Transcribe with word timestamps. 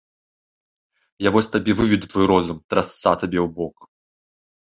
Я 1.27 1.31
вось 1.35 1.49
табе 1.55 1.71
выведу 1.81 2.09
твой 2.13 2.25
розум, 2.33 2.57
трасца 2.75 3.11
табе 3.25 3.39
ў 3.43 3.45
бок! 3.59 3.75